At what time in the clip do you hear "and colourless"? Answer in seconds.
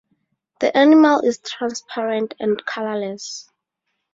2.39-3.47